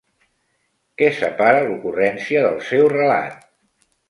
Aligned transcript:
¿Què 1.01 1.09
separa 1.17 1.61
l'ocurrència 1.67 2.43
del 2.47 2.59
seu 2.71 2.89
relat? 2.97 3.47